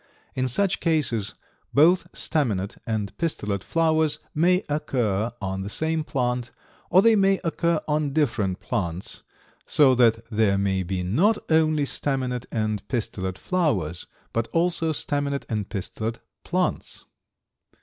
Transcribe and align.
In 0.33 0.47
such 0.47 0.79
cases 0.79 1.35
both 1.75 2.07
staminate 2.11 2.77
and 2.87 3.15
pistillate 3.19 3.63
flowers 3.63 4.17
may 4.33 4.63
occur 4.67 5.31
on 5.39 5.61
the 5.61 5.69
same 5.69 6.03
plant, 6.03 6.49
or 6.89 7.03
they 7.03 7.15
may 7.15 7.39
occur 7.43 7.79
on 7.87 8.11
different 8.11 8.59
plants, 8.59 9.21
so 9.67 9.93
that 9.93 10.25
there 10.31 10.57
may 10.57 10.81
be 10.81 11.03
not 11.03 11.37
only 11.51 11.85
staminate 11.85 12.47
and 12.51 12.81
pistillate 12.87 13.37
flowers, 13.37 14.07
but 14.33 14.47
also 14.47 14.91
staminate 14.91 15.45
and 15.49 15.69
pistillate 15.69 16.17
plants. 16.43 17.05